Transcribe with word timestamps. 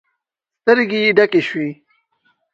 سترګې 0.61 0.99
يې 1.05 1.11
ډکې 1.17 1.41
شوې. 1.47 1.69